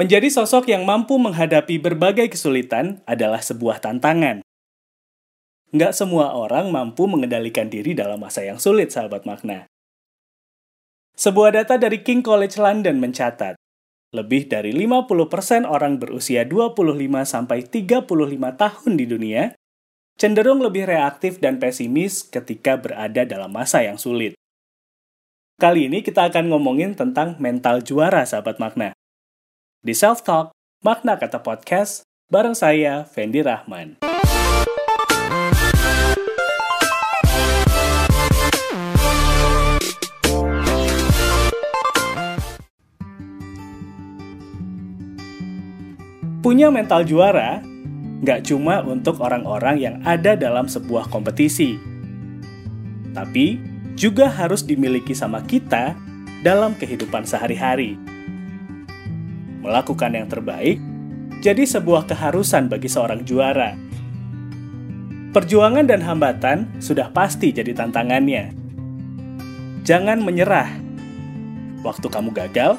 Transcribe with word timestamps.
Menjadi 0.00 0.32
sosok 0.32 0.72
yang 0.72 0.88
mampu 0.88 1.20
menghadapi 1.20 1.76
berbagai 1.76 2.32
kesulitan 2.32 3.04
adalah 3.04 3.44
sebuah 3.44 3.84
tantangan. 3.84 4.40
Nggak 5.76 5.92
semua 5.92 6.32
orang 6.32 6.72
mampu 6.72 7.04
mengendalikan 7.04 7.68
diri 7.68 7.92
dalam 7.92 8.16
masa 8.16 8.40
yang 8.40 8.56
sulit, 8.56 8.96
sahabat 8.96 9.28
makna. 9.28 9.68
Sebuah 11.20 11.52
data 11.52 11.76
dari 11.76 12.00
King 12.00 12.24
College 12.24 12.56
London 12.56 12.96
mencatat, 12.96 13.60
lebih 14.16 14.48
dari 14.48 14.72
50% 14.72 15.68
orang 15.68 16.00
berusia 16.00 16.48
25-35 16.48 18.08
tahun 18.56 18.92
di 18.96 19.04
dunia 19.04 19.52
cenderung 20.16 20.64
lebih 20.64 20.88
reaktif 20.88 21.44
dan 21.44 21.60
pesimis 21.60 22.24
ketika 22.24 22.80
berada 22.80 23.28
dalam 23.28 23.52
masa 23.52 23.84
yang 23.84 24.00
sulit. 24.00 24.32
Kali 25.60 25.92
ini 25.92 26.00
kita 26.00 26.32
akan 26.32 26.48
ngomongin 26.48 26.96
tentang 26.96 27.36
mental 27.36 27.84
juara, 27.84 28.24
sahabat 28.24 28.56
makna. 28.56 28.96
Di 29.80 29.96
Self 29.96 30.20
Talk, 30.28 30.52
makna 30.84 31.16
kata 31.16 31.40
podcast, 31.40 32.04
bareng 32.28 32.52
saya, 32.52 33.08
Fendi 33.08 33.40
Rahman. 33.40 33.96
Punya 46.44 46.68
mental 46.68 47.08
juara 47.08 47.64
nggak 48.20 48.52
cuma 48.52 48.84
untuk 48.84 49.16
orang-orang 49.24 49.80
yang 49.80 49.96
ada 50.04 50.36
dalam 50.36 50.68
sebuah 50.68 51.08
kompetisi, 51.08 51.80
tapi 53.16 53.56
juga 53.96 54.28
harus 54.28 54.60
dimiliki 54.60 55.16
sama 55.16 55.40
kita 55.40 55.96
dalam 56.44 56.76
kehidupan 56.76 57.24
sehari-hari. 57.24 58.19
Melakukan 59.60 60.16
yang 60.16 60.28
terbaik 60.28 60.80
jadi 61.40 61.64
sebuah 61.64 62.04
keharusan 62.04 62.68
bagi 62.68 62.88
seorang 62.88 63.24
juara. 63.24 63.72
Perjuangan 65.30 65.86
dan 65.88 66.04
hambatan 66.04 66.68
sudah 66.82 67.08
pasti 67.14 67.54
jadi 67.54 67.72
tantangannya. 67.72 68.52
Jangan 69.86 70.20
menyerah. 70.20 70.68
Waktu 71.80 72.06
kamu 72.12 72.36
gagal, 72.36 72.76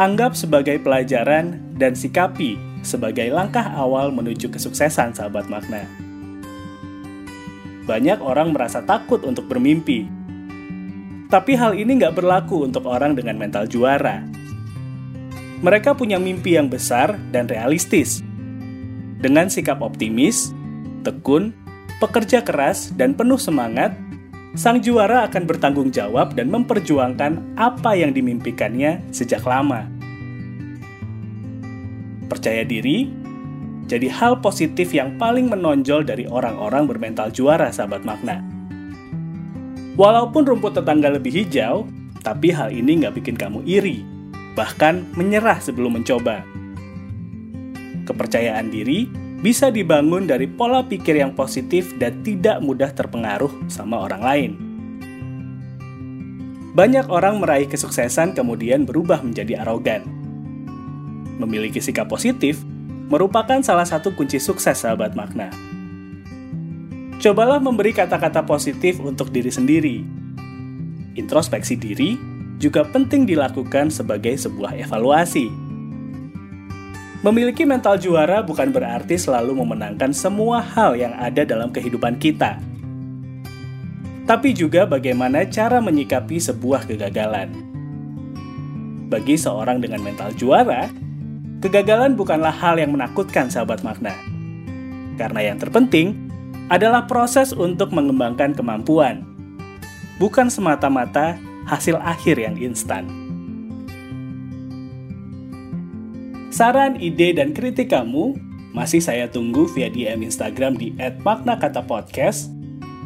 anggap 0.00 0.32
sebagai 0.32 0.80
pelajaran 0.80 1.60
dan 1.76 1.92
sikapi 1.92 2.56
sebagai 2.80 3.28
langkah 3.28 3.66
awal 3.76 4.08
menuju 4.08 4.48
kesuksesan 4.48 5.12
sahabat 5.12 5.52
makna. 5.52 5.84
Banyak 7.84 8.22
orang 8.22 8.54
merasa 8.54 8.80
takut 8.80 9.20
untuk 9.26 9.50
bermimpi. 9.50 10.06
Tapi 11.28 11.52
hal 11.58 11.74
ini 11.74 11.98
nggak 11.98 12.14
berlaku 12.14 12.62
untuk 12.62 12.86
orang 12.86 13.18
dengan 13.18 13.36
mental 13.36 13.66
juara. 13.66 14.22
Mereka 15.62 15.94
punya 15.94 16.18
mimpi 16.18 16.58
yang 16.58 16.66
besar 16.66 17.14
dan 17.30 17.46
realistis. 17.46 18.20
Dengan 19.22 19.46
sikap 19.46 19.78
optimis, 19.78 20.50
tekun, 21.06 21.54
pekerja 22.02 22.42
keras, 22.42 22.90
dan 22.98 23.14
penuh 23.14 23.38
semangat, 23.38 23.94
sang 24.58 24.82
juara 24.82 25.22
akan 25.30 25.46
bertanggung 25.46 25.94
jawab 25.94 26.34
dan 26.34 26.50
memperjuangkan 26.50 27.54
apa 27.54 27.94
yang 27.94 28.10
dimimpikannya 28.10 29.00
sejak 29.14 29.46
lama 29.46 30.02
percaya 32.32 32.64
diri 32.64 33.12
jadi 33.84 34.08
hal 34.08 34.40
positif 34.40 34.96
yang 34.96 35.20
paling 35.20 35.52
menonjol 35.52 36.00
dari 36.00 36.24
orang-orang 36.24 36.88
bermental 36.88 37.28
juara, 37.28 37.68
sahabat 37.68 38.08
makna. 38.08 38.40
Walaupun 40.00 40.48
rumput 40.48 40.72
tetangga 40.80 41.12
lebih 41.12 41.28
hijau, 41.28 41.84
tapi 42.24 42.48
hal 42.56 42.72
ini 42.72 43.04
nggak 43.04 43.20
bikin 43.20 43.36
kamu 43.36 43.60
iri, 43.68 44.00
bahkan 44.52 45.06
menyerah 45.14 45.58
sebelum 45.60 46.00
mencoba. 46.00 46.44
Kepercayaan 48.08 48.68
diri 48.68 49.06
bisa 49.42 49.70
dibangun 49.70 50.26
dari 50.26 50.46
pola 50.46 50.86
pikir 50.86 51.18
yang 51.18 51.34
positif 51.34 51.94
dan 51.98 52.22
tidak 52.26 52.62
mudah 52.62 52.90
terpengaruh 52.94 53.50
sama 53.66 54.06
orang 54.06 54.22
lain. 54.22 54.52
Banyak 56.72 57.12
orang 57.12 57.36
meraih 57.36 57.68
kesuksesan 57.68 58.32
kemudian 58.32 58.88
berubah 58.88 59.20
menjadi 59.20 59.60
arogan 59.60 60.22
memiliki 61.42 61.82
sikap 61.82 62.06
positif 62.06 62.62
merupakan 63.10 63.58
salah 63.66 63.84
satu 63.84 64.14
kunci 64.14 64.38
sukses 64.38 64.78
sahabat 64.78 65.18
makna. 65.18 65.50
Cobalah 67.18 67.58
memberi 67.58 67.90
kata-kata 67.90 68.46
positif 68.46 68.98
untuk 69.02 69.30
diri 69.34 69.50
sendiri. 69.50 69.96
Introspeksi 71.18 71.76
diri 71.76 72.16
juga 72.62 72.86
penting 72.86 73.26
dilakukan 73.26 73.90
sebagai 73.90 74.38
sebuah 74.38 74.78
evaluasi. 74.78 75.50
Memiliki 77.26 77.66
mental 77.66 77.98
juara 77.98 78.38
bukan 78.42 78.70
berarti 78.70 79.18
selalu 79.18 79.58
memenangkan 79.58 80.14
semua 80.14 80.62
hal 80.62 80.94
yang 80.94 81.14
ada 81.18 81.42
dalam 81.42 81.74
kehidupan 81.74 82.22
kita, 82.22 82.62
tapi 84.30 84.54
juga 84.54 84.86
bagaimana 84.86 85.42
cara 85.50 85.82
menyikapi 85.82 86.38
sebuah 86.38 86.86
kegagalan. 86.86 87.50
Bagi 89.10 89.34
seorang 89.34 89.82
dengan 89.82 90.02
mental 90.02 90.34
juara, 90.34 90.86
Kegagalan 91.62 92.18
bukanlah 92.18 92.50
hal 92.50 92.74
yang 92.74 92.90
menakutkan 92.90 93.46
sahabat 93.46 93.86
makna. 93.86 94.10
Karena 95.14 95.46
yang 95.46 95.62
terpenting 95.62 96.18
adalah 96.66 97.06
proses 97.06 97.54
untuk 97.54 97.94
mengembangkan 97.94 98.50
kemampuan, 98.50 99.22
bukan 100.18 100.50
semata-mata 100.50 101.38
hasil 101.72 101.96
akhir 101.96 102.36
yang 102.36 102.60
instan. 102.60 103.08
Saran, 106.52 107.00
ide, 107.00 107.32
dan 107.32 107.56
kritik 107.56 107.88
kamu 107.88 108.36
masih 108.76 109.00
saya 109.00 109.24
tunggu 109.32 109.64
via 109.72 109.88
DM 109.88 110.28
Instagram 110.28 110.76
di 110.76 110.92
@maknakatapodcast 111.24 112.52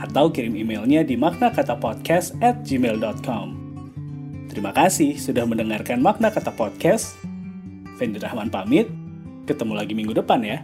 atau 0.00 0.24
kirim 0.28 0.56
emailnya 0.60 1.00
di 1.00 1.16
maknakatapodcast@gmail.com. 1.16 3.60
Terima 4.50 4.74
kasih 4.74 5.14
sudah 5.16 5.46
mendengarkan 5.46 6.02
Makna 6.02 6.34
Kata 6.34 6.50
Podcast. 6.50 7.14
Fendi 7.96 8.18
Rahman 8.18 8.50
pamit. 8.50 8.90
Ketemu 9.46 9.78
lagi 9.78 9.94
minggu 9.94 10.10
depan 10.10 10.42
ya. 10.42 10.58